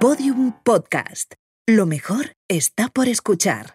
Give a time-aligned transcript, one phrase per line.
[0.00, 1.34] Podium Podcast.
[1.66, 3.74] Lo mejor está por escuchar.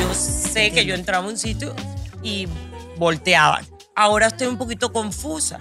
[0.00, 1.74] Yo sé que yo entraba a un sitio
[2.22, 2.46] y
[2.96, 3.66] volteaban.
[3.94, 5.60] Ahora estoy un poquito confusa.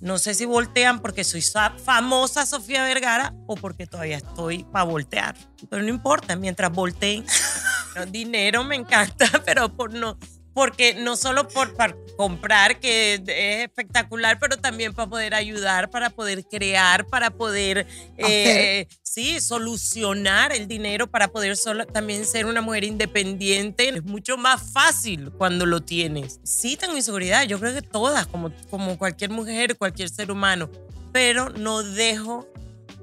[0.00, 4.84] No sé si voltean porque soy sa- famosa Sofía Vergara o porque todavía estoy para
[4.84, 5.36] voltear.
[5.68, 7.24] Pero no importa, mientras volteen.
[8.10, 10.16] Dinero me encanta, pero por no,
[10.58, 13.20] porque no solo por para comprar, que es
[13.64, 20.66] espectacular, pero también para poder ayudar, para poder crear, para poder eh, sí, solucionar el
[20.66, 23.88] dinero, para poder solo- también ser una mujer independiente.
[23.88, 26.40] Es mucho más fácil cuando lo tienes.
[26.42, 30.68] Sí, tengo inseguridad, yo creo que todas, como, como cualquier mujer, cualquier ser humano,
[31.12, 32.48] pero no dejo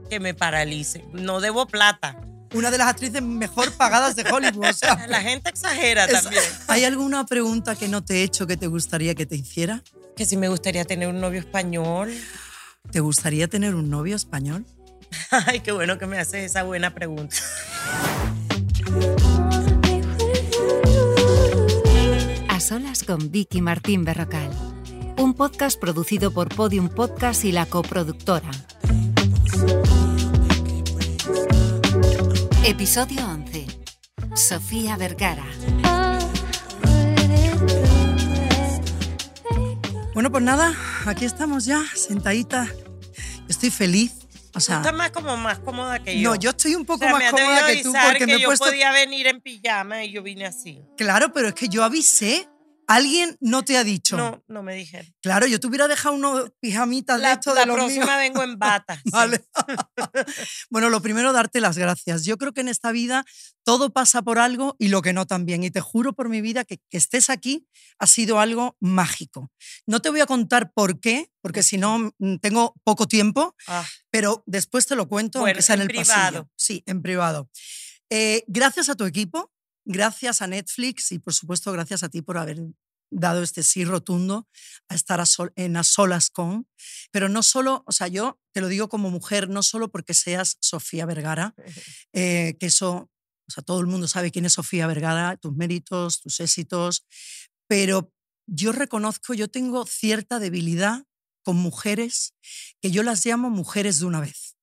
[0.10, 1.06] que me paralice.
[1.14, 2.18] No debo plata.
[2.56, 4.66] Una de las actrices mejor pagadas de Hollywood.
[4.70, 6.44] o sea, La gente exagera es- también.
[6.68, 9.84] ¿Hay alguna pregunta que no te he hecho que te gustaría que te hiciera?
[10.16, 12.14] Que si me gustaría tener un novio español.
[12.92, 14.66] ¿Te gustaría tener un novio español?
[15.32, 17.36] Ay, qué bueno que me haces esa buena pregunta.
[22.50, 24.50] A solas con Vicky Martín Berrocal.
[25.18, 28.50] Un podcast producido por Podium Podcast y la coproductora.
[32.66, 33.68] Episodio 11.
[34.36, 35.46] Sofía Vergara.
[40.14, 40.74] Bueno, pues nada,
[41.06, 42.68] aquí estamos ya, sentadita.
[43.48, 44.14] Estoy feliz.
[44.56, 46.30] O sea, estás más como más cómoda que yo.
[46.32, 48.40] no, yo estoy un O poco sea, más cómoda que tú porque que me he
[48.40, 48.66] yo puesto.
[48.66, 50.82] podía venir en pijama y yo vine así.
[50.98, 52.48] Claro, pero es que yo avisé.
[52.88, 54.18] Alguien no te ha dicho.
[54.18, 55.14] No, no me dijeron.
[55.22, 58.18] Claro, yo te hubiera dejado unos pijamitas de La, estos la de los próxima míos.
[58.20, 59.02] vengo en bata.
[59.12, 59.44] Vale.
[60.70, 62.26] bueno, lo primero, darte las gracias.
[62.26, 63.26] Yo creo que en esta vida
[63.64, 65.64] todo pasa por algo y lo que no también.
[65.64, 67.68] Y te juro por mi vida que, que estés aquí
[68.00, 69.52] ha sido algo mágico.
[69.88, 73.86] No te voy a contar por qué, porque si no mm, tengo poco tiempo, Ah,
[74.12, 76.32] pero después te lo cuento, Bueno, aunque sea en, en el privado.
[76.44, 76.50] pasillo.
[76.56, 77.50] Sí, en privado.
[78.12, 79.52] Eh, gracias a tu equipo,
[79.86, 82.60] gracias a Netflix y por supuesto gracias a ti por haber
[83.12, 84.48] dado este sí rotundo
[84.90, 86.68] a estar a sol- en a solas con,
[87.12, 90.58] pero no solo, o sea, yo te lo digo como mujer, no solo porque seas
[90.60, 91.54] Sofía Vergara,
[92.14, 93.10] eh, que eso,
[93.48, 97.06] o sea, todo el mundo sabe quién es Sofía Vergara, tus méritos, tus éxitos,
[97.68, 98.12] pero
[98.48, 101.04] yo reconozco, yo tengo cierta debilidad
[101.44, 102.34] con mujeres
[102.82, 104.55] que yo las llamo mujeres de una vez.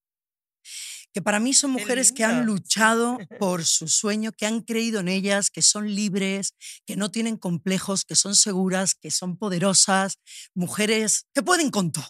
[1.13, 5.09] Que para mí son mujeres que han luchado por su sueño, que han creído en
[5.09, 6.55] ellas, que son libres,
[6.87, 10.19] que no tienen complejos, que son seguras, que son poderosas,
[10.55, 12.09] mujeres que pueden con todo.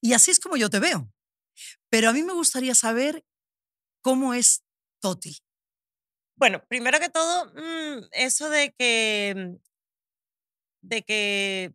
[0.00, 1.10] Y así es como yo te veo.
[1.90, 3.24] Pero a mí me gustaría saber
[4.02, 4.62] cómo es
[5.00, 5.38] Toti.
[6.36, 9.56] Bueno, primero que todo, mm, eso de que,
[10.82, 11.74] de que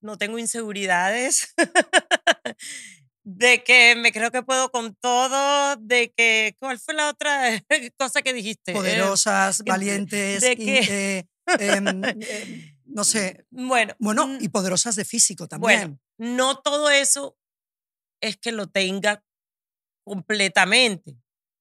[0.00, 1.54] no tengo inseguridades,
[3.24, 7.42] de que me creo que puedo con todo, de que, ¿cuál fue la otra
[7.98, 8.72] cosa que dijiste?
[8.72, 10.78] Eh, Poderosas, que- valientes, de que-
[11.18, 11.24] eh,
[11.58, 12.02] em,
[12.84, 15.60] no sé, Bueno, bueno, mm, y poderosas de físico también.
[15.60, 17.36] Bueno, no todo eso
[18.22, 19.24] es que lo tenga
[20.06, 21.16] completamente,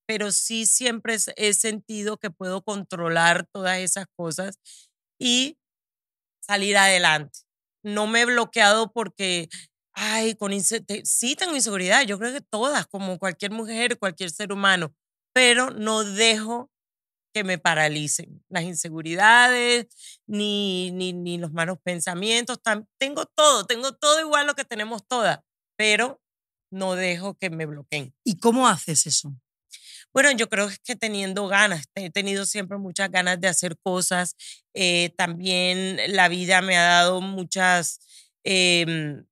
[0.06, 4.60] pero sí siempre he sentido que puedo controlar todas esas cosas
[5.20, 5.58] y
[6.42, 7.40] salir adelante.
[7.84, 9.48] No me he bloqueado porque,
[9.94, 10.52] ay, con
[11.06, 14.94] sí tengo inseguridad, yo creo que todas, como cualquier mujer, cualquier ser humano,
[15.34, 16.72] pero no dejo
[17.34, 19.88] que me paralicen las inseguridades,
[20.28, 22.60] ni, ni, ni los malos pensamientos.
[23.00, 25.40] tengo todo, tengo todo igual lo que tenemos todas,
[25.78, 26.22] pero
[26.72, 28.14] no dejo que me bloqueen.
[28.24, 29.34] ¿Y cómo haces eso?
[30.14, 34.36] Bueno, yo creo que teniendo ganas, he tenido siempre muchas ganas de hacer cosas.
[34.76, 38.00] eh, también la vida me ha dado muchas,
[38.44, 39.26] em,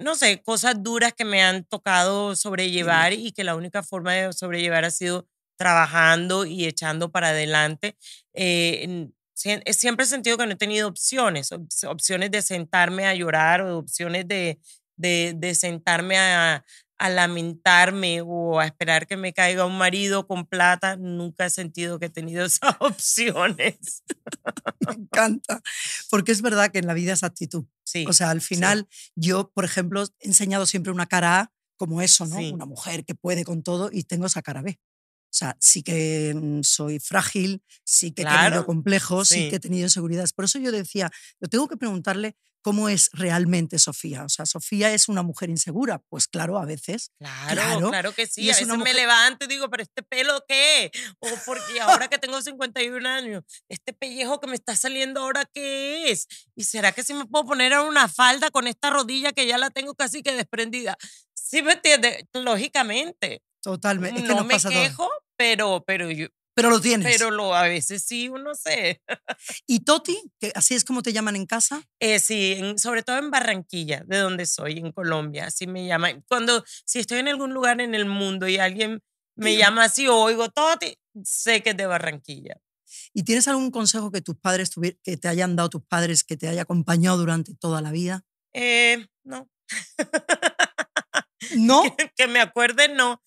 [0.00, 4.32] no sé, cosas duras que me han tocado sobrellevar y que la única forma de
[4.32, 5.26] sobrellevar ha sido
[5.58, 7.96] trabajando y echando para adelante.
[8.34, 9.08] Eh,
[9.44, 13.62] eh, siempre he sentido que no he tenido opciones, op- opciones de sentarme a llorar
[13.62, 14.60] o opciones de,
[14.96, 16.64] de, de sentarme a,
[17.00, 20.96] a lamentarme o a esperar que me caiga un marido con plata.
[20.98, 24.04] Nunca he sentido que he tenido esas opciones.
[24.86, 25.62] Me encanta.
[26.10, 27.64] Porque es verdad que en la vida es actitud.
[27.84, 28.04] Sí.
[28.06, 32.26] O sea, al final, yo, por ejemplo, he enseñado siempre una cara A como eso,
[32.26, 32.36] ¿no?
[32.36, 32.52] Sí.
[32.52, 34.78] Una mujer que puede con todo y tengo esa cara B.
[35.32, 39.34] O sea, sí que mm, soy frágil, sí que he Claro, tenido complejos, sí.
[39.44, 39.48] sí.
[39.50, 40.32] que he tenido inseguridades.
[40.32, 41.10] Por eso yo decía,
[41.40, 44.22] yo tengo que preguntarle cómo es realmente Sofía.
[44.24, 46.02] O sea, Sofía es una mujer insegura.
[46.10, 47.10] Pues claro, a veces.
[47.18, 47.88] Claro, Claro.
[47.90, 48.42] claro, que sí.
[48.42, 50.90] Y A es veces una me mujer- levanto y digo, pero este pelo qué?
[51.20, 56.10] O porque ahora que tengo 51 años, este pellejo que me está saliendo ahora qué
[56.10, 56.26] es?
[56.54, 59.70] ¿Y será que si me puedo poner una falda con esta rodilla que ya la
[59.70, 60.98] tengo casi que desprendida?
[61.32, 62.24] ¿Sí me entiendes?
[62.34, 63.42] Lógicamente.
[63.62, 64.20] Totalmente.
[64.20, 64.82] Es que no nos me pasa todo.
[64.82, 67.16] quejo, pero, pero, yo, Pero lo tienes.
[67.16, 69.02] pero lo, a veces sí, uno sé.
[69.66, 70.18] ¿Y Toti?
[70.38, 71.82] Que así es como te llaman en casa.
[72.00, 76.24] Eh, sí, en- sobre todo en Barranquilla, de donde soy, en Colombia, así me llaman.
[76.28, 79.00] Cuando, si estoy en algún lugar en el mundo y alguien
[79.36, 82.56] me llama así o oigo Toti, sé que es de Barranquilla.
[83.14, 84.70] ¿Y tienes algún consejo que tus padres
[85.02, 88.24] que te hayan dado tus padres que te haya acompañado durante toda la vida?
[88.52, 89.48] Eh, no,
[91.56, 91.82] No.
[92.16, 93.22] que me acuerde, no.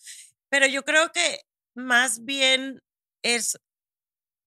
[0.53, 1.39] Pero yo creo que
[1.75, 2.79] más bien
[3.23, 3.57] es,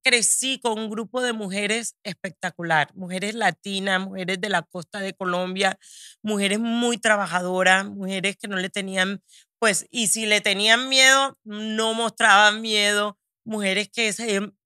[0.04, 5.80] crecí con un grupo de mujeres espectacular, mujeres latinas, mujeres de la costa de Colombia,
[6.22, 9.20] mujeres muy trabajadoras, mujeres que no le tenían,
[9.58, 14.14] pues, y si le tenían miedo, no mostraban miedo, mujeres que,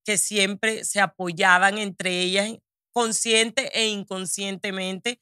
[0.04, 2.52] que siempre se apoyaban entre ellas
[2.92, 5.18] consciente e inconscientemente.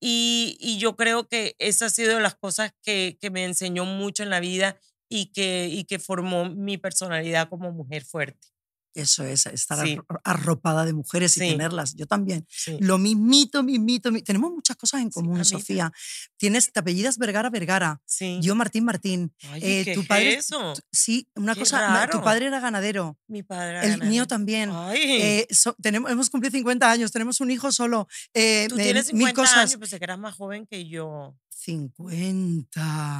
[0.00, 3.86] Y, y yo creo que esa ha sido de las cosas que, que me enseñó
[3.86, 4.76] mucho en la vida
[5.12, 8.48] y que, y que formó mi personalidad como mujer fuerte.
[8.94, 9.96] Eso es, estar Sí.
[9.96, 11.48] arro- arropada de mujeres y Sí.
[11.48, 11.94] tenerlas.
[11.94, 12.44] Yo también.
[12.50, 12.76] Sí.
[12.78, 15.90] Lo mismito, mismito, mi- Tenemos muchas cosas en común, Sofía.
[16.36, 18.02] Tienes, te apellidas Vergara Vergara.
[18.42, 19.32] Yo Martín Martín.
[19.48, 20.74] Ay, eh, ¿qué tu es padre- eso?
[20.92, 21.88] Sí, una Qué cosa.
[21.88, 22.22] ma- Tu raro.
[22.22, 23.18] padre era ganadero.
[23.28, 23.76] Mi padre.
[23.78, 24.10] El ganadero.
[24.10, 24.70] mío también.
[24.94, 28.08] Eh, so- tenemos, hemos cumplido 50 años, tenemos un hijo solo.
[28.34, 29.56] eh, tú tienes 50 mil cosas.
[29.56, 31.34] años, pensé que eras más joven que yo.
[31.62, 32.70] 50.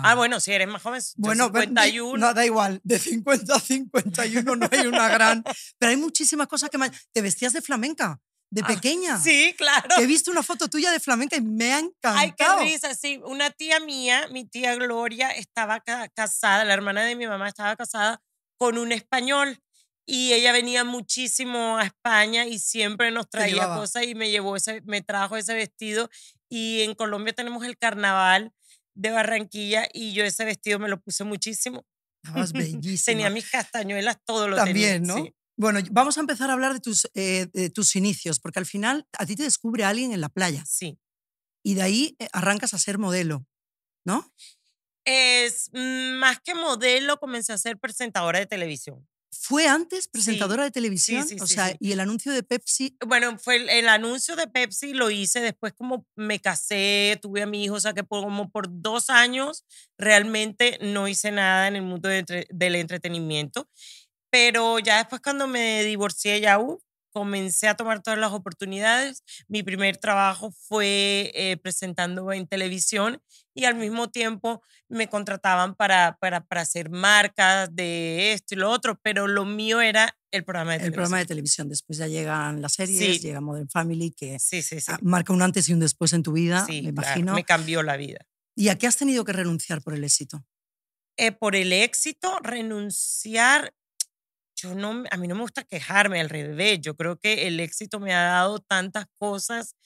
[0.05, 2.19] Ah, bueno, si eres más joven, Bueno, ve- di- 51.
[2.19, 5.43] no, da igual, de 50 a 51 no hay una gran...
[5.79, 6.79] Pero hay muchísimas cosas que...
[6.79, 9.19] me- Te vestías de flamenca, de Ah, pequeña.
[9.19, 9.89] Sí, claro.
[9.99, 12.19] He visto una foto tuya de flamenca y me ha encantado.
[12.19, 13.21] Ay, qué risa, sí.
[13.25, 17.77] Una tía mía, mi tía Gloria, estaba ca- casada, la hermana de mi mamá estaba
[17.77, 18.21] casada
[18.59, 19.59] con un español
[20.05, 24.81] y ella venía muchísimo a España y siempre nos traía cosas y me llevó ese,
[24.85, 26.11] me trajo ese vestido
[26.55, 28.53] y en Colombia tenemos el carnaval
[28.95, 31.87] de Barranquilla y yo ese vestido me lo puse muchísimo.
[32.23, 33.07] Estabas bellísima.
[33.07, 35.15] Tenía mis castañuelas, todo lo También, tenía.
[35.15, 35.25] ¿no?
[35.25, 35.35] sí.
[35.57, 39.07] Bueno, vamos a empezar a hablar de tus, eh, de tus inicios, porque al final
[39.19, 40.99] a ti te descubre alguien en la playa Sí.
[41.65, 43.47] y de ahí eh, arrancas a ser modelo,
[44.05, 44.31] ¿no?
[45.07, 49.09] Es mm, más que modelo, comencé a ser presentadora de televisión.
[49.35, 51.27] ¿Fue antes presentadora de televisión?
[51.27, 51.77] sí, o sí, sea, sí.
[51.81, 55.73] y el anuncio de Pepsi, Bueno, fue el, el anuncio de Pepsi, lo hice después
[55.73, 59.65] como me casé, tuve a mi hijo, o sea que por, como por dos años
[59.99, 63.69] realmente no hice nada en el mundo de del entretenimiento.
[64.31, 66.79] Pero ya después cuando me divorcié ya uh,
[67.13, 69.23] comencé a tomar todas las oportunidades.
[69.49, 73.23] Mi primer trabajo fue eh, presentando en televisión
[73.55, 78.71] y al mismo tiempo me contrataban para, para, para hacer marcas de esto y lo
[78.71, 80.95] otro, pero lo mío era el programa de el televisión.
[80.95, 81.69] programa de televisión.
[81.69, 83.21] Después ya llegan las series, Sí.
[83.21, 86.33] llega Modern Family, que Sí, sí, ah, marca un antes y un después en tu
[86.33, 87.35] vida, me claro, imagino.
[87.35, 88.21] me cambió la vida.
[88.57, 90.45] ¿Y a qué has tenido que renunciar por el éxito?
[91.19, 93.75] Eh, por el éxito, renunciar,
[94.63, 98.01] yo no, a mí no me gusta quejarme, al revés, yo creo que el éxito
[98.01, 99.77] me ha dado tantas cosas.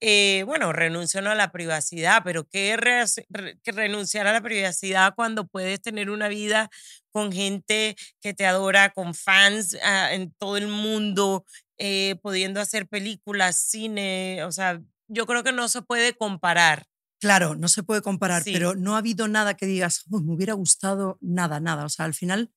[0.00, 5.14] eh, bueno, renuncio a la privacidad, pero ¿qué re- re- que renunciar a la privacidad
[5.14, 6.70] cuando puedes tener una vida
[7.12, 11.44] con gente que te adora, con fans ah, en todo el mundo,
[11.78, 14.42] eh, pudiendo hacer películas, cine?
[14.44, 16.84] O sea, yo creo que no se puede comparar.
[17.20, 18.52] Claro, no se puede comparar, Sí.
[18.52, 21.84] pero no ha habido nada que digas, "Uy, me hubiera gustado nada, nada.
[21.84, 22.50] O sea, al final,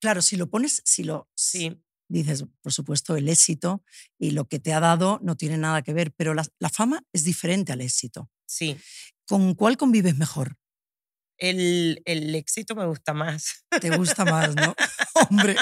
[0.00, 1.82] claro, si lo pones, si lo Sí.
[2.08, 3.82] dices, por supuesto, el éxito
[4.18, 7.02] y lo que te ha dado no tiene nada que ver, pero la, la fama
[7.12, 8.30] es diferente al éxito.
[8.46, 8.78] Sí,
[9.26, 10.56] ¿Con cuál convives mejor?
[11.38, 13.66] el, el éxito me gusta más.
[13.80, 14.74] ¿Te gusta más, no?
[15.30, 15.56] Hombre,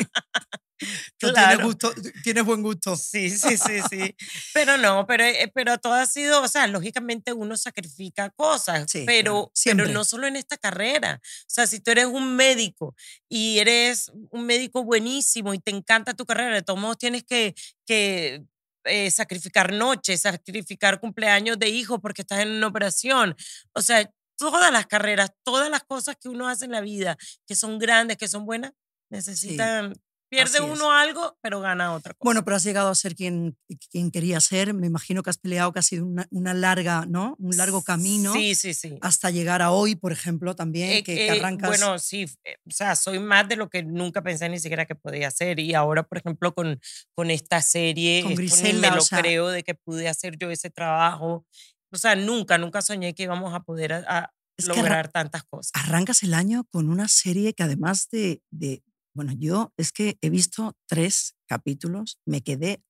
[1.19, 2.97] tú tienes, gusto, tienes buen gusto.
[2.97, 4.15] Sí, sí, sí, sí.
[4.55, 9.05] Pero no, pero, eh, pero todo ha sido, o sea, lógicamente uno sacrifica cosas, Sí,
[9.07, 11.21] pero, claro, pero no solo en esta carrera.
[11.23, 12.95] O sea, si tú eres un médico
[13.29, 17.55] y eres un médico buenísimo y te encanta tu carrera, de todos modos tienes que,
[17.87, 18.45] que
[18.85, 23.35] eh, sacrificar noches, sacrificar cumpleaños de hijos porque estás en una operación.
[23.73, 27.17] O sea, todas las carreras, todas las cosas que uno hace en la vida,
[27.47, 28.73] que son grandes, que son buenas,
[29.11, 29.95] necesitan
[30.37, 30.73] Pierde Así es.
[30.73, 32.21] uno algo, pero gana otra cosa.
[32.25, 33.57] Bueno, pero has llegado a ser quien,
[33.91, 34.75] quien quería ser.
[34.75, 37.37] Me imagino que has peleado que ha sido una, una larga, ¿no?
[37.39, 38.99] Un largo camino Sí, sí, sí.
[39.01, 41.69] hasta llegar a hoy, por ejemplo, también, Eh, que, que eh, arrancas.
[41.69, 44.95] Bueno, sí, eh, o sea, soy más de lo que nunca pensé ni siquiera que
[44.95, 45.59] podía hacer.
[45.61, 46.81] Y ahora, por ejemplo, con,
[47.15, 50.51] con esta serie, Con Griselda, me o lo sea- creo de que pude hacer yo
[50.51, 51.47] ese trabajo.
[51.93, 55.45] O sea, nunca, nunca soñé que íbamos a poder a- a Es que lograr tantas
[55.45, 55.71] cosas.
[55.75, 58.83] arrancas el año con una serie que además de, de-
[59.15, 62.83] bueno, yo es que he visto tres capítulos, me quedé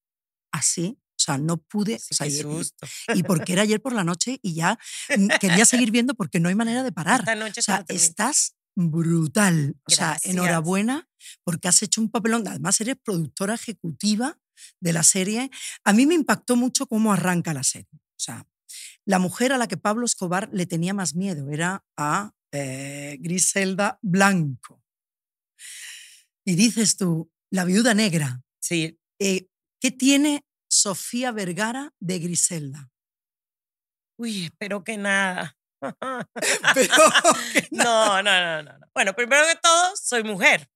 [0.53, 2.87] así, o sea, no pude, Sí, o sea, qué susto.
[3.15, 4.79] y, porque era ayer por la noche y ya
[5.41, 7.21] quería seguir viendo porque no hay manera de parar.
[7.21, 9.77] Esta noche O sea, estás brutal.
[9.87, 11.09] O sea, enhorabuena
[11.45, 12.47] porque has hecho un papelón.
[12.49, 14.39] Además, eres productora ejecutiva
[14.81, 15.51] de la serie.
[15.85, 17.89] A mí me impactó mucho cómo arranca la serie.
[17.93, 18.47] O sea,
[19.05, 23.99] la mujer a la que Pablo Escobar le tenía más miedo era a eh, Griselda
[24.03, 24.83] Blanco.
[26.45, 28.43] Y dices tú, la viuda negra.
[28.61, 29.47] Sí, eh,
[29.81, 32.91] ¿Qué tiene Sofía Vergara de Griselda?
[34.17, 35.57] uy, espero que nada.
[36.75, 36.95] Pero,
[37.53, 38.87] que No, no, no, no, no.
[38.95, 40.69] Bueno, primero que todo, soy mujer.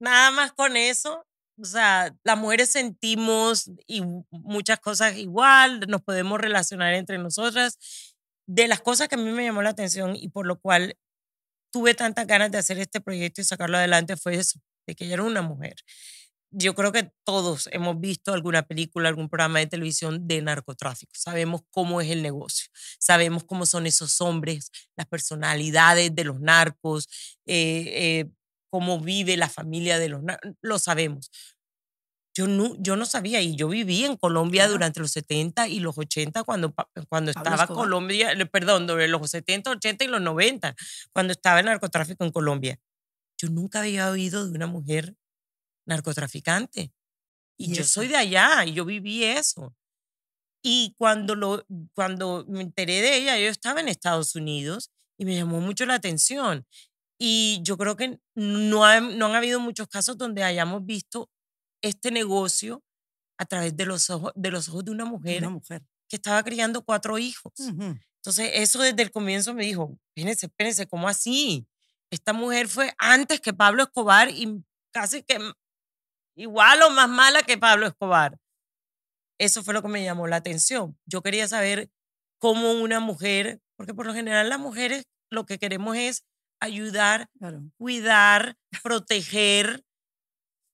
[0.00, 1.26] Nada más con eso.
[1.60, 7.78] O sea, las mujeres sentimos y muchas cosas igual, nos podemos relacionar entre nosotras.
[8.46, 10.96] De las cosas que a mí me llamó la atención y por lo cual
[11.72, 15.14] tuve tantas ganas de hacer este proyecto y sacarlo adelante fue eso, de que ella
[15.14, 15.76] era una mujer.
[16.50, 21.12] Yo creo que todos hemos visto alguna película, algún programa de televisión de narcotráfico.
[21.14, 27.06] Sabemos cómo es el negocio, sabemos cómo son esos hombres, las personalidades de los narcos,
[27.46, 28.30] eh, eh,
[28.70, 31.30] cómo vive la familia de los narcos, lo sabemos.
[32.34, 34.72] Yo no, yo no sabía y yo viví en Colombia Claro.
[34.74, 37.84] durante los 70 y los 80 cuando, cuando Pablo estaba Escobar.
[37.84, 40.74] Colombia, perdón, los 70, 80 y los 90,
[41.12, 42.78] cuando estaba el narcotráfico en Colombia.
[43.40, 45.16] Yo nunca había oído de una mujer
[45.86, 46.92] narcotraficante.
[47.56, 49.74] Y, Y yo soy de allá y yo viví eso.
[50.62, 51.64] Y cuando, lo,
[51.94, 55.94] cuando me enteré de ella, yo estaba en Estados Unidos y me llamó mucho la
[55.94, 56.66] atención.
[57.18, 61.30] Y yo creo que no, ha- no han habido muchos casos donde hayamos visto
[61.82, 62.82] este negocio
[63.38, 65.82] a través de los ojos de, los ojos de una mujer Una mujer.
[66.08, 67.52] que estaba criando cuatro hijos.
[68.16, 71.66] Entonces, eso desde el comienzo me dijo, espérense, espérense, ¿cómo así?
[72.10, 75.38] Esta mujer fue antes que Pablo Escobar y casi que
[76.36, 78.38] igual o más mala que Pablo Escobar.
[79.38, 80.98] Eso fue lo que me llamó la atención.
[81.06, 81.90] Yo quería saber
[82.40, 86.24] cómo una mujer, porque por lo general las mujeres lo que queremos es
[86.60, 87.62] ayudar, Claro.
[87.76, 89.84] cuidar, proteger.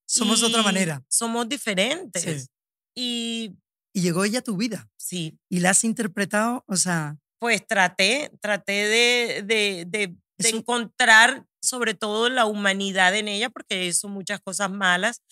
[0.06, 1.02] Somos de otra manera.
[1.08, 2.48] Somos diferentes.
[2.94, 3.56] Y
[3.92, 8.30] Y llegó ella a tu vida sí, y la has interpretado, o sea, pues traté,
[8.40, 14.40] traté de, de, de, de encontrar sobre todo la humanidad en ella, porque hizo muchas
[14.40, 15.22] cosas malas,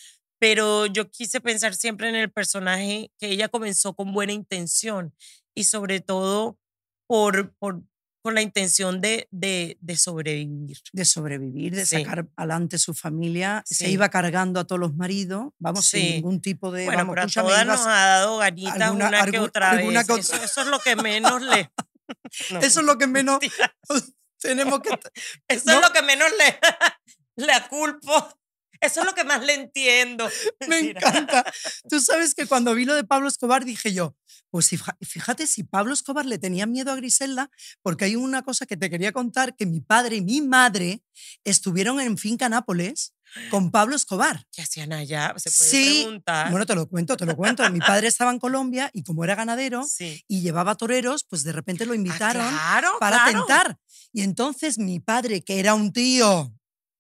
[0.41, 5.15] pero yo quise pensar siempre en el personaje que ella comenzó con buena intención
[5.55, 6.59] y sobre todo
[7.07, 7.83] por, por,
[8.25, 10.79] con la intención de, de, de sobrevivir.
[10.93, 11.97] de sobrevivir, de Sí.
[12.03, 13.63] sacar adelante su familia.
[13.67, 16.13] Se iba cargando a todos los maridos, vamos, sin Sí.
[16.15, 16.87] ningún tipo de.
[16.87, 19.85] Bueno, vamos, pero a todas nos ha dado ganitas alguna- una que otra vez.
[19.87, 21.71] que Eso, otra- eso es lo que menos le...
[22.51, 23.39] No, Eso es lo que menos.
[24.43, 24.91] tenemos que.
[25.49, 25.73] Eso ¿No?
[25.75, 26.59] es lo que menos le,
[27.47, 28.29] le culpo.
[28.83, 30.29] Eso es lo que más le entiendo.
[30.69, 31.45] Me encanta.
[31.89, 34.17] Tú sabes que cuando vi lo de Pablo Escobar dije yo,
[34.51, 34.69] pues
[35.01, 38.91] fíjate si Pablo Escobar le tenía miedo a Griselda, porque hay una cosa que te
[38.91, 41.03] quería contar, que mi padre y mi madre
[41.45, 43.15] estuvieron en Finca Nápoles
[43.51, 44.45] con Pablo Escobar.
[44.53, 45.33] ¿Qué hacían allá?
[45.39, 46.51] Se puede Sí, preguntar.
[46.51, 47.69] Bueno, te lo cuento, te lo cuento.
[47.71, 50.23] Mi padre estaba en Colombia y como era ganadero sí.
[50.29, 53.39] y llevaba toreros, pues de repente lo Ah, invitaron claro, para claro.
[53.47, 53.79] tentar.
[54.13, 56.53] Y entonces mi padre, que era un tío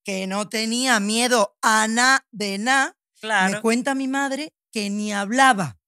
[0.04, 3.54] que no tenía miedo a nada de nada, Claro.
[3.54, 5.78] me cuenta mi madre que ni hablaba.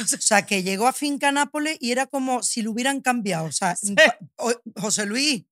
[0.00, 3.46] O sea, que llegó a Finca Nápoles y era como si lo hubieran cambiado.
[3.46, 3.94] O sea, Sí.
[4.76, 5.44] José Luis,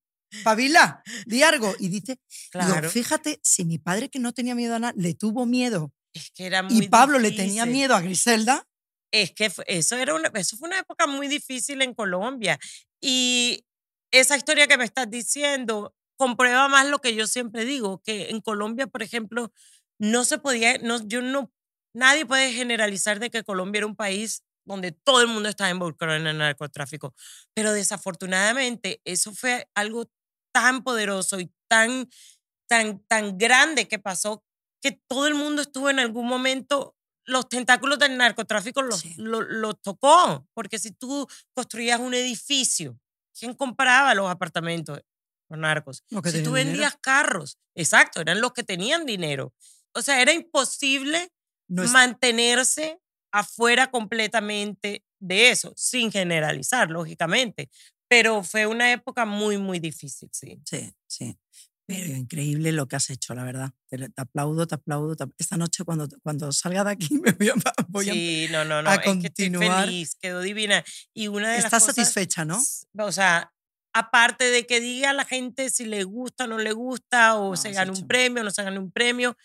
[0.43, 1.73] Pavila, di algo.
[1.79, 2.19] Y dice,
[2.53, 2.89] digo, claro.
[2.89, 6.45] fíjate, si mi padre que no tenía miedo a nada, le tuvo miedo es que
[6.45, 8.65] era muy y Pablo le tenía miedo a Griselda,
[9.11, 12.57] Es que eso, era una, eso fue una época muy difícil en Colombia.
[13.01, 13.65] Y
[14.11, 18.41] esa historia que me estás diciendo comprueba más lo que yo siempre digo, que en
[18.41, 19.51] Colombia, por ejemplo,
[19.99, 21.51] no se podía, no, yo no,
[21.93, 26.15] nadie puede generalizar de que Colombia era un país donde todo el mundo estaba involucrado
[26.17, 27.13] en el narcotráfico.
[27.53, 30.09] Pero desafortunadamente eso fue algo
[30.53, 32.09] tan poderoso y tan,
[32.67, 34.43] tan, tan grande que pasó
[34.81, 36.95] que todo el mundo estuvo en algún momento,
[37.25, 39.13] los tentáculos del narcotráfico los, Sí.
[39.17, 40.47] lo- los tocó.
[40.53, 42.99] Porque si tú construías un edificio,
[43.37, 44.99] ¿quién compraba los apartamentos?
[45.55, 46.03] Los narcos.
[46.09, 46.69] Lo que si tú dinero.
[46.69, 49.53] vendías carros, exacto, eran los que tenían dinero.
[49.97, 51.29] o sea, era imposible
[51.69, 52.99] No es- mantenerse
[53.31, 57.69] afuera completamente de eso, sin generalizar, lógicamente.
[58.07, 60.59] Pero fue una época muy, muy difícil, sí.
[60.65, 61.37] Sí, sí.
[61.87, 63.71] Pero increíble lo que has hecho, la verdad.
[63.89, 65.15] Te, te aplaudo, te aplaudo.
[65.15, 67.53] te- Esta noche cuando, cuando salga de aquí me voy a...
[67.87, 68.89] Voy a- sí, no, no, no.
[68.89, 69.85] a es que estoy continuar.
[69.85, 70.83] feliz, quedó divina.
[71.13, 72.61] Y una de las Estás cosas- satisfecha, ¿no?
[72.97, 73.53] O sea,
[73.95, 77.51] aparte de que diga a la gente si le gusta o no le gusta, o
[77.51, 79.37] No, se gana un premio o no se gana un premio,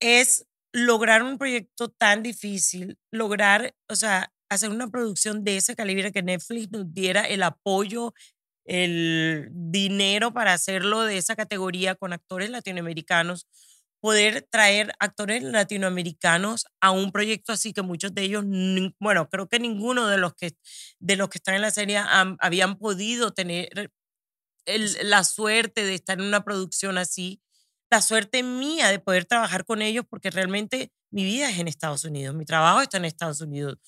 [0.00, 6.12] es lograr un proyecto tan difícil, lograr, o sea, hacer una producción de ese calibre
[6.12, 8.14] que Netflix nos diera el apoyo,
[8.66, 13.46] el dinero para hacerlo de esa categoría con actores latinoamericanos,
[14.00, 18.44] poder traer actores latinoamericanos a un proyecto así que muchos de ellos,
[19.00, 20.52] bueno, creo que ninguno de los que,
[21.00, 23.90] de los que están en la serie han- habían podido tener
[24.66, 27.40] el- la suerte de estar en una producción así,
[27.90, 32.04] la suerte mía de poder trabajar con ellos porque realmente mi vida es en Estados
[32.04, 33.78] Unidos, mi trabajo está en Estados Unidos,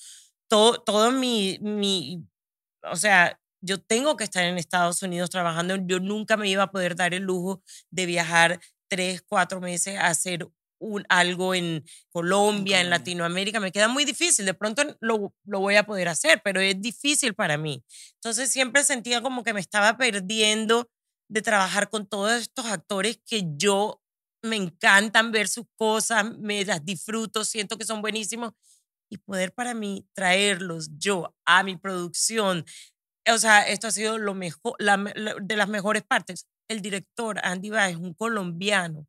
[0.48, 2.24] todo, todo mi, mi,
[2.90, 6.70] o sea, yo tengo que estar en Estados Unidos trabajando, yo nunca me iba a
[6.72, 10.48] poder dar el lujo de viajar tres, cuatro meses a hacer
[10.80, 12.90] un, algo en Colombia, en.
[12.90, 16.80] Latinoamérica, me queda muy difícil, de pronto lo, lo voy a poder hacer, pero es
[16.80, 17.84] difícil para mí.
[18.16, 20.90] Entonces siempre sentía como que me estaba perdiendo
[21.30, 24.02] de trabajar con todos estos actores que yo
[24.42, 28.52] me encantan ver sus cosas, me las disfruto, siento que son buenísimos
[29.10, 32.64] y poder para mí traerlos yo a mi producción.
[33.32, 36.46] O sea, esto ha sido lo mejor, la me- la- de las mejores partes.
[36.70, 39.08] El director Andy Baez, un colombiano,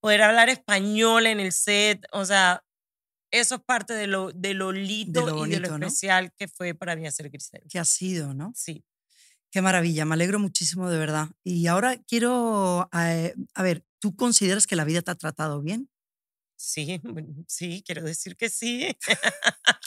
[0.00, 2.64] poder hablar español en el set, o sea,
[3.30, 5.86] eso es parte de lo, de lo lindo y de bonito, lo ¿no?
[5.86, 7.62] especial que fue para mí hacer Grisel.
[7.68, 8.52] Que ha sido, ¿no?
[8.56, 8.84] Sí.
[9.50, 11.28] Qué maravilla, me alegro muchísimo de verdad.
[11.44, 15.88] Y ahora quiero, eh, a ver, ¿tú consideras que la vida te ha tratado bien?
[16.60, 17.00] Sí,
[17.46, 18.96] sí, quiero decir que sí.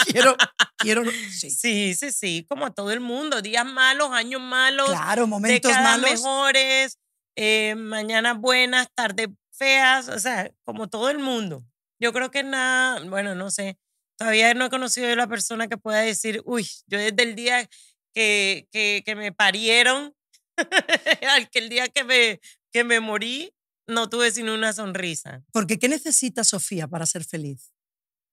[0.05, 0.35] Quiero,
[0.77, 1.51] quiero, sí.
[1.51, 3.41] Sí, sí, sí, como a todo el mundo.
[3.41, 6.09] Días malos, años malos, Claro, momentos malos.
[6.09, 6.97] mejores,
[7.35, 11.61] eh, mañanas buenas, tardes feas, o sea, como todo el mundo.
[11.99, 13.77] Yo creo que nada, bueno, no sé,
[14.17, 17.69] todavía no he conocido a la persona que pueda decir, uy, yo desde el día
[18.15, 20.15] que, que, que me parieron,
[21.29, 22.39] al que el día que me,
[22.71, 23.53] que me morí,
[23.87, 25.43] no tuve sino una sonrisa.
[25.51, 27.71] Porque ¿qué necesita Sofía para ser feliz?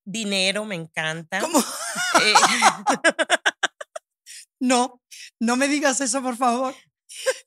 [0.04, 1.40] Dinero me encanta.
[1.40, 1.58] ¿Cómo?
[1.60, 2.34] Eh,
[4.60, 5.00] No,
[5.38, 6.74] no me digas eso, por favor.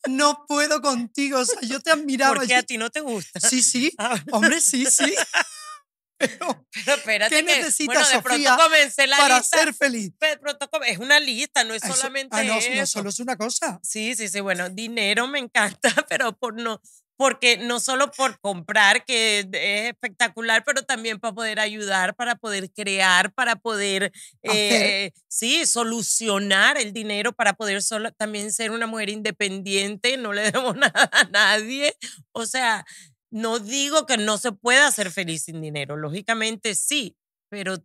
[0.08, 1.39] No puedo contigo.
[1.39, 2.36] O sea, yo te admiraba.
[2.36, 3.39] porque a ti no te gusta.
[3.39, 3.91] Sí, sí.
[3.97, 5.13] Ah, Hombre, sí, sí.
[6.17, 8.21] Pero Pero espérate ¿Qué que, necesita bueno, de Sofía
[8.56, 9.58] pronto comencé la para lista.
[9.58, 10.12] ser feliz.
[10.19, 12.69] de pronto come- es una lista, no es Eso- solamente ah, no, eso.
[12.76, 13.80] no solo es una cosa.
[13.82, 16.80] Sí, sí, sí, bueno, dinero me encanta, pero por no,
[17.21, 19.47] porque no solo por comprar, que es
[19.91, 26.93] espectacular, pero también para poder ayudar, para poder crear, para poder, eh, sí, solucionar el
[26.93, 31.95] dinero, para poder solo, también ser una mujer independiente, no le debo nada a nadie.
[32.31, 32.88] O sea,
[33.29, 37.15] no digo que no se pueda ser feliz sin dinero, lógicamente sí,
[37.49, 37.77] pero,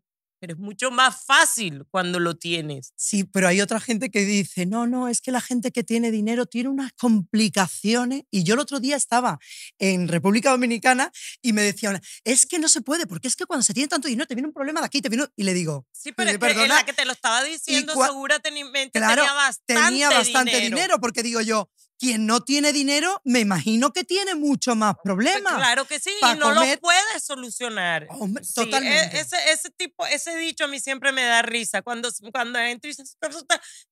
[0.47, 2.93] pero es mucho más fácil cuando lo tienes.
[2.95, 6.13] Sí, pero hay otra gente que dice, no, no, es que la gente que tiene
[6.13, 8.23] dinero tiene unas complicaciones.
[8.31, 9.39] Y yo el otro día estaba
[9.81, 11.11] en República Dominicana
[11.43, 14.07] y me decían, es que no se puede, porque es que cuando se tiene tanto
[14.07, 15.27] dinero te viene un problema de aquí, te viene...
[15.35, 18.91] Y le digo, Sí, pero "Eh, es que la que te lo estaba diciendo seguramente
[19.01, 20.77] Claro, tenía bastante, tenía bastante dinero.
[20.77, 21.01] dinero.
[21.01, 25.55] porque digo yo, quien no tiene dinero, me imagino que tiene mucho más Pues problemas.
[25.55, 26.75] Claro que sí, y no comer.
[26.77, 28.07] lo puedes solucionar.
[28.11, 29.19] Hombre, Sí, e- totalmente.
[29.21, 31.83] ese, ese tipo, ese dicho a mí siempre me da risa.
[31.83, 33.05] Cuando, cuando entro y dice,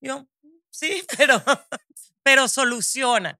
[0.00, 0.26] yo,
[0.70, 1.42] sí, pero,
[2.22, 3.38] pero soluciona.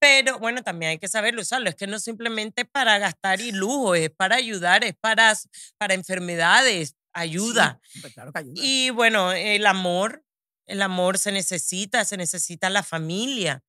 [0.00, 1.68] Pero bueno, también hay que saberlo usarlo.
[1.70, 5.38] Es que no simplemente para gastar y lujo, es para ayudar, es para,
[5.78, 7.80] para enfermedades, ayuda.
[7.84, 8.54] Sí, hombre, claro que ayuda.
[8.56, 10.24] Y bueno, el amor,
[10.66, 13.62] el amor se necesita, se necesita la familia,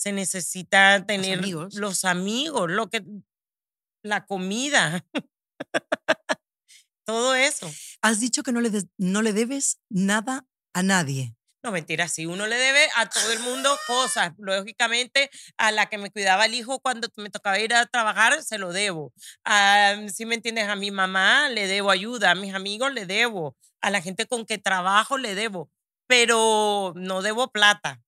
[0.00, 1.74] se necesita tener amigos.
[1.74, 3.04] los amigos, lo que
[4.02, 5.04] la comida.
[7.04, 7.70] Todo eso.
[8.00, 11.34] Has dicho que no le, des- no le debes nada a nadie.
[11.62, 14.32] No, mentira, sí, uno le debe a todo el mundo cosas.
[14.38, 18.56] Lógicamente, a la que me cuidaba el hijo cuando me tocaba ir a trabajar, se
[18.56, 19.12] lo debo.
[20.14, 23.90] si me entiendes, a mi mamá le debo ayuda, a mis amigos le debo, a
[23.90, 25.70] la gente con que trabajo le debo,
[26.06, 28.00] pero no debo plata.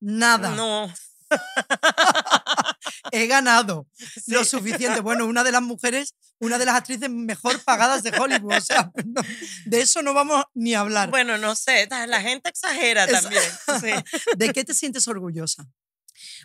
[0.00, 0.56] Nada.
[0.56, 0.92] No.
[3.12, 3.86] He ganado
[4.26, 4.50] lo Sí.
[4.50, 5.00] suficiente.
[5.02, 8.56] Bueno, una de las mujeres, una de las actrices mejor pagadas de Hollywood.
[8.56, 9.22] O sea, no-
[9.66, 11.10] de eso no vamos ni a hablar.
[11.10, 13.42] Bueno, no sé, la gente exagera Es- también.
[13.80, 13.90] sí.
[14.36, 15.66] ¿De qué te sientes orgullosa?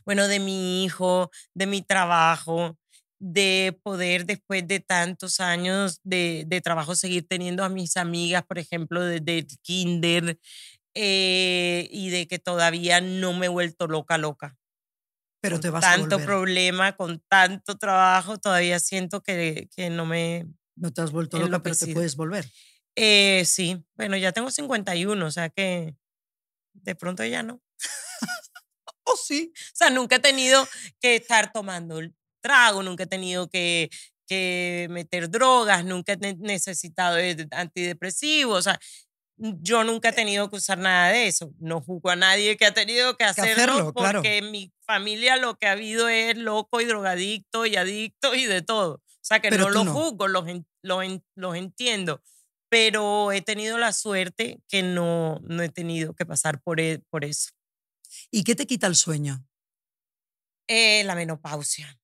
[0.05, 2.77] Bueno, de mi hijo, de mi trabajo,
[3.19, 8.59] de poder después de tantos años de, de trabajo seguir teniendo a mis amigas, por
[8.59, 10.39] ejemplo, desde el kinder,
[10.95, 14.55] eh, y de que todavía no me he vuelto loca, loca.
[15.41, 16.25] Pero Con te vas a tanto volver.
[16.25, 20.45] problema, con tanto trabajo, todavía siento que, que no me...
[20.75, 22.45] No te has vuelto loca, pero te puedes volver.
[22.95, 25.95] Eh, sí, bueno, ya tengo 51, o sea que
[26.73, 27.61] de pronto ya no.
[29.09, 29.53] Oh, sí.
[29.55, 30.67] O sea, nunca he tenido
[30.99, 33.89] que estar tomando el trago, nunca he tenido que,
[34.27, 38.79] que meter drogas, nunca he ne- necesitado de antidepresivos, o sea,
[39.37, 41.53] yo nunca he tenido que usar nada de eso.
[41.59, 44.19] No juzgo a nadie que ha tenido que hacerlo, hacerlo, claro.
[44.19, 48.45] porque en mi familia lo que ha habido es loco y drogadicto y adicto y
[48.45, 48.95] de todo.
[48.95, 49.93] O sea, que Pero no los no.
[49.93, 50.45] juzgo, los,
[50.81, 52.21] los, los entiendo.
[52.69, 57.23] Pero he tenido la suerte que no, no he tenido que pasar por, e- por
[57.23, 57.51] eso.
[58.31, 59.45] ¿Y qué te quita el sueño?
[60.67, 61.97] Eh, la menopausia.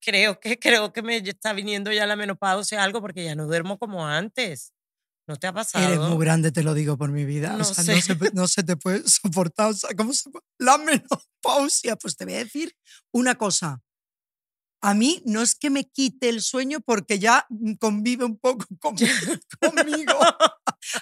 [0.00, 3.78] creo que creo que me está viniendo ya la menopausia algo porque ya no duermo
[3.78, 4.72] como antes.
[5.26, 5.86] ¿No te ha pasado?
[5.86, 7.54] Eres muy grande, te lo digo por mi vida.
[7.54, 7.94] o No sea, sé.
[7.94, 9.70] no, se, no se te puede soportar.
[9.70, 11.96] O sea, ¿cómo se La menopausia.
[11.96, 12.76] Pues te voy a decir
[13.12, 13.80] una cosa.
[14.82, 18.66] A mí no es que me quite el sueño porque ya mm, convive un poco
[18.80, 18.96] con-
[19.60, 20.18] conmigo.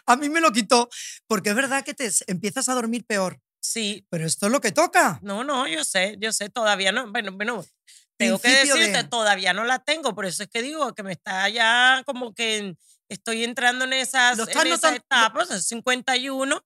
[0.06, 0.88] A mí me lo quitó
[1.26, 3.40] porque es verdad que te empiezas a dormir peor.
[3.60, 5.18] Sí, Pero esto es lo que toca.
[5.22, 7.64] no, no, yo sé, yo sé, todavía no, bueno, bueno,
[8.16, 11.12] tengo que decirte, de- todavía no la tengo, por eso es que digo que me
[11.12, 12.76] está ya como que
[13.12, 16.62] estoy entrando en esas, en esas etapas, en 51,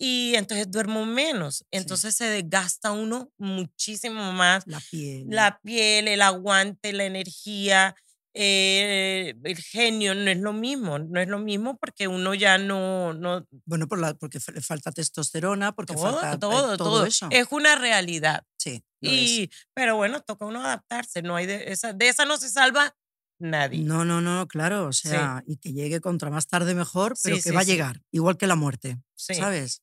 [0.00, 5.24] y entonces duermo menos, entonces se desgasta uno muchísimo más La piel.
[5.28, 7.96] la piel, el aguante, la energía,
[8.34, 13.12] eh, el genio, no es lo mismo, no es lo mismo porque uno ya no,
[13.12, 17.06] no Bueno, por la- porque le falta testosterona, porque todo, falta eh, todo, todo, todo,
[17.06, 17.26] eso.
[17.32, 18.44] es una realidad.
[18.56, 19.12] sí, es.
[19.12, 22.94] Y, pero bueno, toca uno adaptarse, no hay de esa, de esa no se salva
[23.38, 23.84] nadie.
[23.84, 25.08] No, no, no, claro, o Sí.
[25.08, 28.02] sea, y que llegue contra más tarde mejor, pero Sí, que sí, va a llegar,
[28.10, 28.98] igual que la muerte.
[29.16, 29.82] ¿sabes?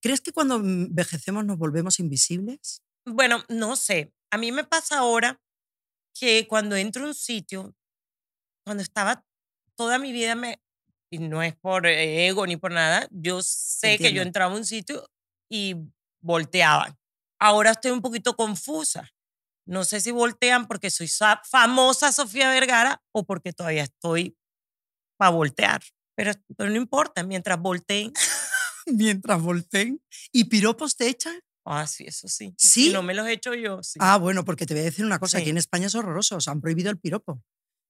[0.00, 2.82] ¿Crees que cuando envejecemos nos volvemos invisibles?
[3.06, 5.40] Bueno, no sé, a mí me pasa ahora
[6.14, 7.74] que cuando entro a un sitio,
[8.64, 9.24] cuando estaba
[9.76, 10.60] toda mi vida, me,
[11.10, 14.56] y no es por eh, ego ni por nada, yo sé que yo entraba a
[14.56, 15.06] un sitio
[15.50, 15.76] y
[16.22, 16.96] volteaban.
[17.40, 19.10] Ahora estoy un poquito confusa.
[19.72, 24.36] No sé si voltean porque soy sa- famosa Sofía Vergara o porque todavía estoy
[25.18, 25.82] para voltear.
[26.14, 28.12] Pero, pero no importa, mientras volteen.
[28.86, 30.02] Mientras volteen.
[30.32, 31.38] ¿Y piropos te echan?
[31.64, 32.52] Ah, sí, eso sí.
[32.58, 32.86] ¿Sí?
[32.88, 33.98] Si no me los he hecho yo, sí.
[34.02, 35.42] Ah, bueno, porque te voy a decir una cosa, Sí.
[35.42, 37.40] aquí en España es horroroso, os han prohibido el piropo.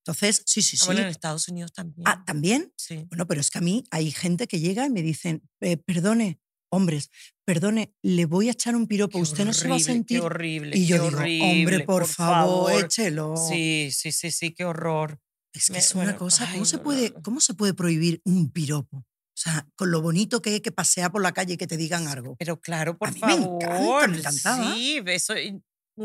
[0.05, 0.85] Entonces, sí, sí, Ah, sí.
[0.85, 2.07] Bueno, en Estados Unidos también.
[2.07, 2.71] Ah, ¿también?
[2.77, 3.05] sí.
[3.09, 6.39] Bueno, pero es que a mí hay gente que llega y me dicen, "Eh, perdone,
[6.73, 7.09] hombres,
[7.45, 10.19] perdone, le voy a echar un piropo, Qué usted no se va a horrible, sentir...
[10.19, 10.77] Qué horrible.
[10.77, 13.35] y yo qué digo, horrible, hombre, por, favor, échelo.
[13.37, 15.19] Sí, sí, sí, sí, qué horror.
[15.53, 17.21] Es que Me- es una bueno, cosa, ¿cómo, ay, se no, puede, no.
[17.21, 18.97] ¿cómo se puede prohibir un piropo?
[18.97, 21.77] O sea, con lo bonito que es que pasear por la calle y que te
[21.77, 22.35] digan algo.
[22.37, 23.63] Pero claro, por mí me favor.
[23.63, 24.73] encanta, me encantaba.
[24.75, 25.37] Sí, eso.
[25.37, 25.61] Y,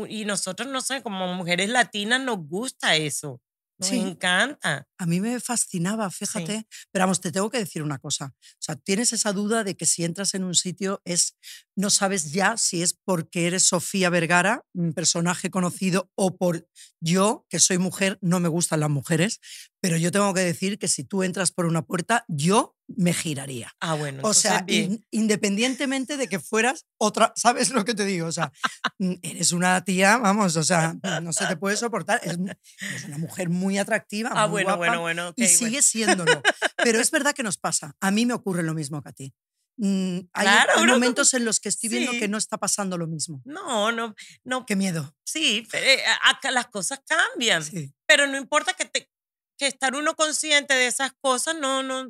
[0.07, 3.39] y nosotros, no sé, como mujeres latinas nos gusta eso.
[3.79, 3.99] Nos Sí.
[3.99, 4.87] encanta.
[4.99, 6.67] A mí me fascinaba, fíjate.
[6.91, 8.33] Pero vamos, te tengo que decir una cosa.
[8.35, 11.35] O sea, tienes esa duda de que si entras en un sitio es,
[11.75, 16.67] no sabes ya si es porque eres Sofía Vergara, un personaje conocido, o por
[16.99, 19.39] yo, que soy mujer, no me gustan las mujeres,
[19.81, 23.71] pero yo tengo que decir que si tú entras por una puerta, yo me giraría.
[23.79, 24.21] Ah, bueno.
[24.23, 24.91] O sea, bien.
[24.93, 28.27] in- independientemente de que fueras otra, ¿sabes lo que te digo?
[28.27, 28.51] O sea,
[28.97, 32.19] mm, eres una tía, vamos, o sea, no se te puede soportar.
[32.23, 35.27] Es, una mujer muy atractiva, Ah, muy bueno, guapa, bueno, bueno.
[35.29, 35.57] ok, y bueno.
[35.57, 36.41] sigue siéndolo.
[36.77, 37.95] Pero es verdad que nos pasa.
[37.99, 39.33] A mí me ocurre lo mismo que a ti.
[39.77, 42.19] Mm, hay, Claro, hay momentos en los que estoy viendo Sí.
[42.19, 43.41] que no está pasando lo mismo.
[43.45, 44.65] No, no, no.
[44.65, 45.15] Qué miedo.
[45.25, 47.63] Sí, pero, eh, acá las cosas cambian.
[47.63, 47.93] Sí.
[48.05, 49.09] Pero no importa que te
[49.57, 52.07] que estar uno consciente de esas cosas no no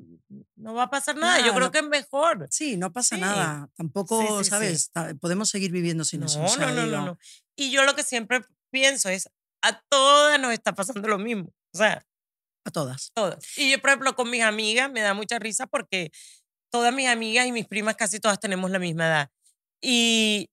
[0.56, 1.40] no va a pasar nada.
[1.40, 2.48] Yo creo no- que es mejor.
[2.52, 3.22] Sí, no pasa Sí.
[3.22, 3.68] nada.
[3.76, 4.50] Tampoco, Sí, sí.
[4.52, 4.92] ¿sabes?
[5.20, 6.40] Podemos seguir viviendo sin No, eso.
[6.60, 7.18] no, no, no, no.
[7.56, 9.30] Y yo lo que siempre pienso es
[9.64, 11.52] a todas nos está pasando lo mismo.
[11.74, 12.06] O sea,
[12.66, 13.12] A todas.
[13.14, 13.58] todas.
[13.58, 16.12] Y yo, por ejemplo, con mis amigas me da mucha risa porque
[16.72, 19.30] todas mis amigas y mis primas casi todas tenemos la misma edad.
[19.82, 20.50] Y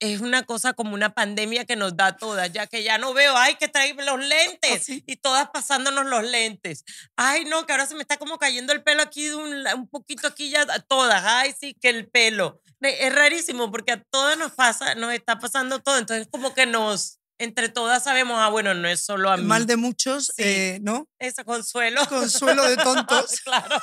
[0.00, 3.14] es una cosa como una pandemia que nos da a todas, ya que ya no
[3.14, 5.02] veo, ay, que traerme los lentes sí.
[5.06, 6.84] y todas pasándonos los lentes.
[7.16, 9.88] Ay, no, que ahora se me está como cayendo el pelo aquí de un, un
[9.88, 11.22] poquito aquí ya, a todas.
[11.24, 12.60] Ay, sí, que el pelo.
[12.80, 15.98] Es rarísimo porque a todas nos pasa, nos está pasando todo.
[15.98, 19.44] Entonces, como que nos, entre todas sabemos, ah, bueno, no es solo a mí.
[19.44, 20.42] Mal de muchos, Sí.
[20.44, 21.08] eh, ¿no?
[21.18, 22.04] Ese consuelo.
[22.08, 23.40] Consuelo de tontos.
[23.44, 23.76] claro.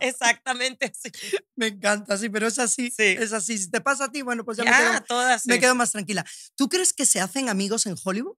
[0.00, 1.10] Exactamente así.
[1.56, 2.90] Me encanta, sí, pero es así.
[2.90, 3.16] Sí.
[3.18, 3.58] Es así.
[3.58, 5.46] Si te pasa a ti, bueno, pues ya, Ya, me, quedo, todas.
[5.46, 5.60] me sí.
[5.60, 6.24] quedo más tranquila.
[6.56, 8.36] ¿Tú crees que se hacen amigos en Hollywood?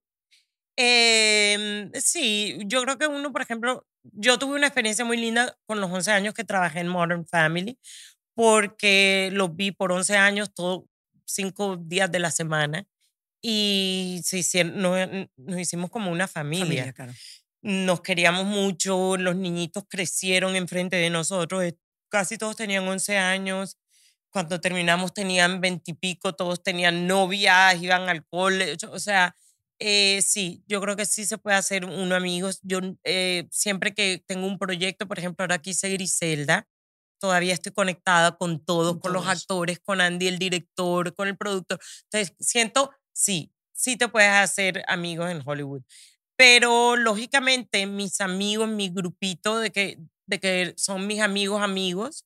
[0.75, 5.79] Em, sí, yo creo que uno, por ejemplo, yo tuve una experiencia muy linda con
[5.79, 7.77] los 11 años que trabajé en Modern Family,
[8.35, 10.83] porque los vi por 11 años, todos
[11.25, 12.85] cinco días de la semana,
[13.45, 14.97] y se hicieron, nos,
[15.35, 16.65] nos hicimos como una familia.
[16.65, 17.13] Familia, claro.
[17.61, 21.77] Nos queríamos mucho, los niñitos crecieron enfrente de nosotros, eh,
[22.09, 23.77] casi todos tenían 11 años.
[24.29, 29.35] Cuando terminamos tenían 20 y pico, todos tenían novias, iban al cole, o sea,
[29.79, 32.59] eh, sí, yo creo que sí se puede hacer uno amigos.
[32.63, 36.67] Yo eh, siempre que tengo un proyecto, por ejemplo, ahora quise Griselda,
[37.19, 39.37] todavía estoy conectada con todos, Con con los todos.
[39.41, 41.79] actores, con Andy, el director, con el productor.
[42.11, 45.83] Entonces, siento, sí, sí te puedes hacer amigos en Hollywood.
[46.35, 52.25] Pero lógicamente, mis amigos, mi grupito de que, de que son mis amigos, amigos,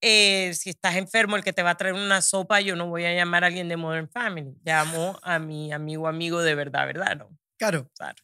[0.00, 3.04] eh, si estás enfermo, el que te va a traer una sopa, yo no voy
[3.04, 4.54] a llamar a alguien de Modern Family.
[4.64, 7.16] Llamo a mi amigo, amigo de verdad, ¿verdad?
[7.16, 7.90] No, Claro.
[7.96, 8.22] claro.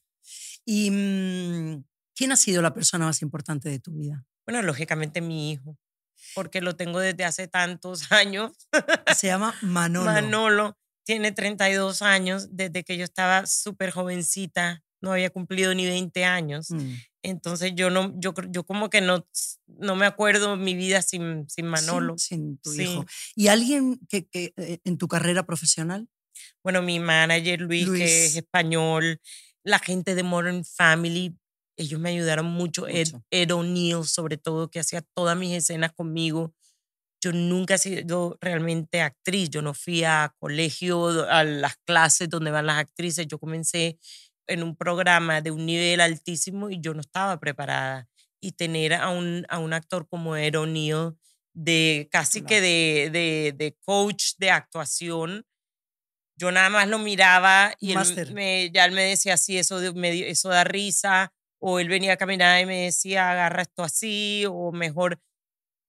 [0.65, 1.85] ¿Y mm,
[2.15, 4.25] quién ha sido la persona más importante de tu vida?
[4.47, 5.79] Bueno, lógicamente mi hijo,
[6.35, 8.53] porque lo tengo desde hace tantos años.
[9.15, 10.11] Se llama Manolo.
[10.11, 10.79] Manolo
[11.11, 16.71] tiene 32 años, desde que yo estaba súper jovencita, no había cumplido ni 20 años.
[16.71, 16.93] Mm.
[17.23, 19.27] Entonces yo no, yo, yo como que no,
[19.67, 22.17] no me acuerdo mi vida sin, sin Manolo.
[22.17, 22.83] Sin, sin tu Sí.
[22.83, 23.07] hijo.
[23.35, 26.09] ¿Y alguien que, que, eh, en tu carrera profesional?
[26.63, 28.03] Bueno, mi manager Luis, que Luis.
[28.03, 29.21] es español,
[29.65, 31.37] la gente de Modern Family,
[31.77, 32.87] ellos me ayudaron mucho.
[32.87, 33.25] Ed, Mucho.
[33.31, 36.55] Ed O'Neill, sobre todo, que hacía todas mis escenas conmigo.
[37.23, 39.51] Yo nunca he sido realmente actriz.
[39.51, 43.27] Yo no fui a colegio, a las clases donde van las actrices.
[43.27, 43.99] Yo comencé
[44.47, 48.09] en un programa de un nivel altísimo y yo no estaba preparada.
[48.43, 51.13] Y tener a un, a un actor como Ed O'Neill,
[51.53, 55.45] de casi que de, de, de coach de actuación,
[56.37, 57.99] yo nada más lo miraba y él
[58.33, 62.15] me, ya él me decía así, eso, de- me eso da risa, o él venía
[62.15, 65.21] a caminar y me decía, agarra esto así, o mejor,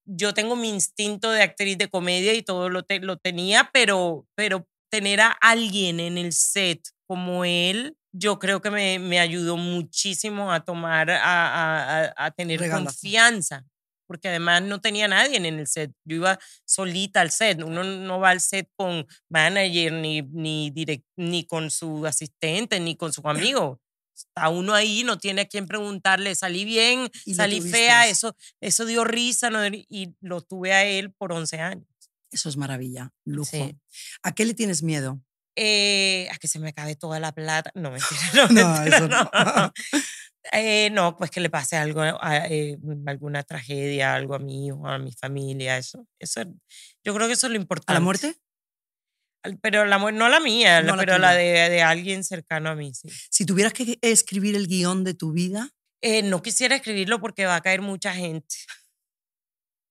[0.06, 4.28] yo tengo mi instinto de actriz de comedia y todo lo, te- lo tenía, pero,
[4.36, 9.58] pero tener a alguien en el set como él, yo creo que me, me ayudó
[9.58, 13.66] muchísimo a tomar, a, a- tener confianza,
[14.08, 15.92] porque además no tenía nadie en el set.
[16.06, 17.62] Yo iba solita al set.
[17.64, 22.96] Uno no va al set con manager, ni, ni, direct- ni con su asistente, ni
[22.98, 23.80] con su amigo.
[24.28, 29.04] Está uno ahí, no tiene a quien preguntarle, salí bien, salí fea, eso, eso dio
[29.04, 29.66] risa, ¿no?
[29.68, 31.86] y lo tuve a él por 11 años.
[32.32, 33.50] Eso es maravilla, lujo.
[33.52, 33.76] Sí.
[34.24, 35.22] ¿A qué le tienes miedo?
[35.58, 37.72] Eh, a que se me acabe toda la plata.
[37.76, 39.24] No, mentira, no, No, mentira, eso no.
[39.34, 39.74] no.
[40.54, 44.88] Eh, no, pues que le pase algo, a- eh, alguna tragedia, algo a mi hijo,
[44.88, 46.08] a mi familia, eso.
[46.20, 46.42] eso
[47.04, 47.92] yo creo que eso es lo importante.
[47.92, 48.36] ¿A la muerte?
[49.62, 52.94] Pero la no la mía, No la- pero la de, de alguien cercano a mí,
[52.94, 53.10] sí.
[53.30, 55.70] Si tuvieras que escribir el guion de tu vida,
[56.04, 58.56] Eh, no quisiera escribirlo porque va a caer mucha gente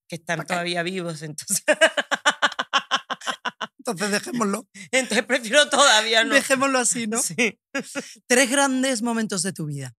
[0.09, 1.63] que están todavía vivos, entonces,
[3.79, 4.69] entonces dejémoslo.
[4.91, 6.35] entonces prefiero todavía no.
[6.35, 7.21] Dejémoslo así, ¿no?
[7.23, 7.59] Sí.
[8.29, 9.95] Tres grandes momentos de tu vida.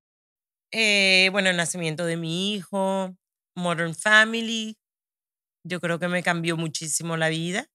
[0.74, 3.16] Eh, bueno, el nacimiento de mi hijo,
[3.56, 4.78] Modern Family,
[5.66, 7.68] yo creo que me cambió muchísimo la vida.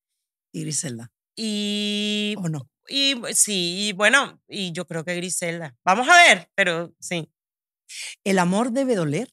[0.54, 2.68] Y Griselda, Y, ¿o no?
[2.88, 5.77] y sí, y bueno, y yo creo que Griselda.
[5.85, 7.31] Vamos a ver, pero sí.
[8.25, 9.29] ¿El amor debe doler?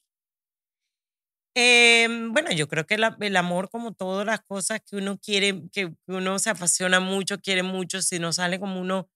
[1.55, 5.61] Em, bueno, yo creo que la- el amor, como todas las cosas que uno quiere,
[5.71, 9.07] que uno se apasiona mucho, quiere mucho, si no sale como uno,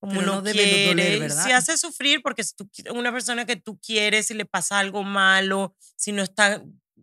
[0.00, 1.44] como Pero uno no debe quiere, doler, ¿verdad?
[1.44, 4.78] si hace sufrir, porque si tú, qui- una persona que tú quieres, si le pasa
[4.80, 6.62] algo malo, si no está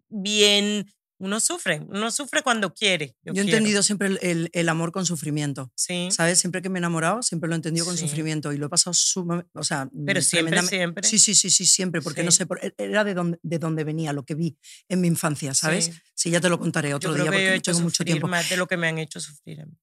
[0.10, 0.88] bien,
[1.20, 3.16] uno sufre, uno sufre cuando quiere.
[3.24, 5.72] Yo, Yo he entendido siempre el, el- el amor con sufrimiento.
[5.76, 6.40] Sí, ¿Sabes?
[6.40, 8.08] Siempre que me he enamorado, siempre lo he entendido con Sí.
[8.08, 9.50] sufrimiento y lo he pasado sumamente.
[9.54, 11.08] O sea, pero mm, siempre, siempre.
[11.08, 13.84] Sí, sí, sí, sí, siempre, porque no sé, por- e- era de donde, de donde
[13.84, 14.58] venía, lo que vi
[14.90, 15.86] en mi infancia, ¿sabes?
[15.86, 15.92] Sí.
[16.14, 17.84] Sí, ya te lo contaré Yo otro creo día que yo porque he hecho tengo
[17.84, 18.28] mucho tiempo.
[18.28, 19.74] más de lo que me han hecho sufrir a mí,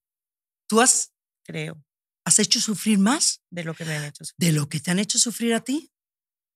[0.68, 1.12] ¿Tú has,
[1.44, 1.82] creo,
[2.24, 4.48] has hecho sufrir más de lo que me han hecho sufrir.
[4.48, 5.90] de lo que te han hecho sufrir a ti?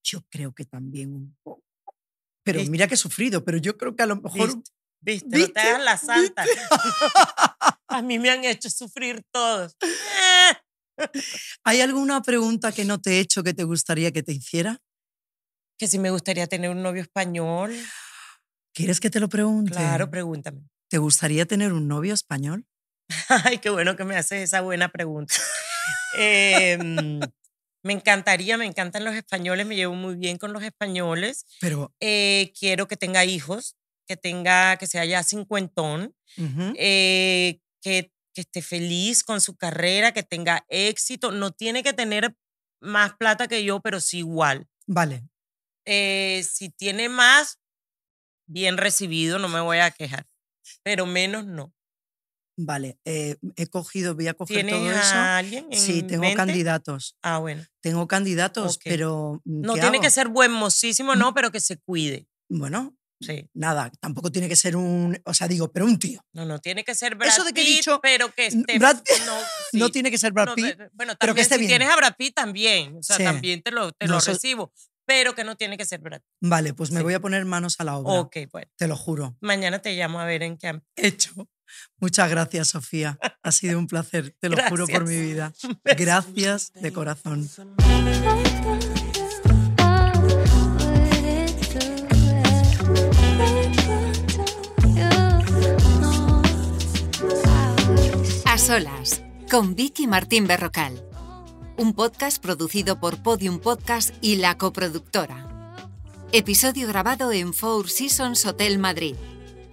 [0.03, 1.64] Yo creo que también un poco.
[2.49, 2.71] Pero ¿Viste?
[2.71, 4.55] mira que he sufrido, pero yo creo que a lo mejor.
[5.03, 5.37] ¿Viste?
[5.37, 5.39] ¿Viste?
[5.39, 6.47] No te hagas la santa.
[7.89, 9.77] a mí me han hecho sufrir todos.
[9.83, 10.57] Eh,
[11.65, 14.81] ¿Hay alguna pregunta que no te he hecho que te gustaría que te hiciera?
[15.77, 17.77] Que si me gustaría tener un novio español.
[18.73, 19.73] ¿Quieres que te lo pregunte?
[19.73, 20.63] Claro, pregúntame.
[20.89, 22.67] ¿Te gustaría tener un novio español?
[23.45, 25.35] Ay, qué bueno que me haces esa buena pregunta.
[26.17, 27.21] Em,
[27.83, 31.47] me encantaría, me encantan los españoles, me llevo muy bien con los españoles.
[31.61, 31.95] Pero.
[32.01, 36.14] Eh, quiero que tenga hijos, que tenga, que sea ya cincuentón,
[36.77, 41.31] eh, que, que esté feliz con su carrera, que tenga éxito.
[41.31, 42.35] No tiene que tener
[42.81, 44.69] más plata que yo, pero sí igual.
[44.87, 45.23] Vale.
[45.85, 47.59] Eh, si tiene más,
[48.47, 50.27] bien recibido, no me voy a quejar.
[50.83, 51.73] Pero menos no.
[52.61, 55.14] Vale, eh, he cogido, voy a coger ¿Tienes todo eso.
[55.14, 56.37] a alguien en Sí, tengo mente?
[56.37, 57.16] candidatos.
[57.23, 57.64] Ah, bueno.
[57.81, 58.83] Tengo candidatos, Ok.
[58.85, 60.03] pero mm, No ¿qué tiene hago?
[60.03, 62.27] que ser buen mocísimo, no, pero que se cuide.
[62.51, 63.49] Bueno, Sí.
[63.55, 66.21] nada, tampoco tiene que ser un, o sea, digo, pero un tío.
[66.33, 68.77] No, no tiene que ser Brad Eso de que he dicho, pero que esté.
[68.79, 69.38] Brad Pitt no,
[69.75, 69.92] No sí.
[69.92, 70.77] tiene que ser Brad No, Pitt.
[70.79, 71.68] de- bueno, pero que también esté si bien.
[71.71, 73.23] tienes a Brad Pitt también, o sea, Sí.
[73.23, 74.73] también te lo, te No, lo eso- recibo,
[75.07, 76.23] pero que no tiene que ser Brad.
[76.40, 78.14] Vale, pues me voy a poner manos a la obra.
[78.21, 79.37] Ok, bueno, Te lo juro.
[79.40, 80.66] mañana te llamo a ver en qué.
[80.68, 81.49] am- Hecho.
[81.99, 83.19] Muchas gracias, Sofía.
[83.43, 85.53] Ha sido un placer, te lo juro por mi vida.
[85.97, 87.49] Gracias de corazón.
[98.45, 101.05] A solas, con Vicky Martín Berrocal.
[101.77, 105.49] Un podcast producido por Podium Podcast y la coproductora.
[106.33, 109.15] Episodio grabado en Four Seasons Hotel Madrid.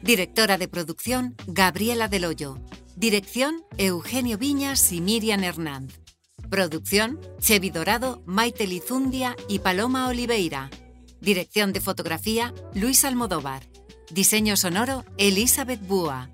[0.05, 2.59] Directora de producción, Gabriela Del Hoyo.
[2.95, 5.99] Dirección, Eugenio Viñas y Miriam Hernández.
[6.47, 10.69] Producción, Chevi Dorado, Maite Lizundia y Paloma Oliveira.
[11.21, 13.63] Dirección de fotografía, Luis Almodóvar.
[14.11, 16.29] Diseño sonoro, Elizabeth Búa.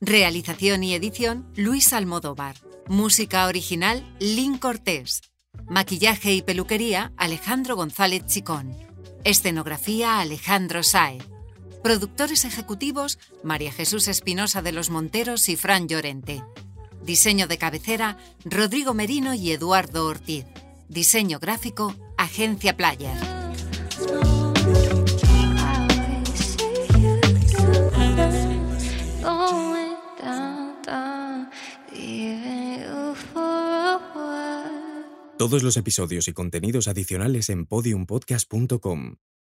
[0.00, 2.56] Realización y edición, Luis Almodóvar.
[2.88, 5.20] Música original, Lynn Cortés.
[5.68, 8.74] Maquillaje y peluquería, Alejandro González Chicón.
[9.24, 11.22] Escenografía, Alejandro Saez.
[11.82, 16.42] Productores ejecutivos, María Jesús Espinosa de los Monteros y Fran Llorente.
[17.02, 20.44] Diseño de cabecera, Rodrigo Merino y Eduardo Ortiz.
[20.88, 23.16] Diseño gráfico, Agencia Player.
[35.38, 39.14] Todos los episodios y contenidos adicionales en podiumpodcast.com.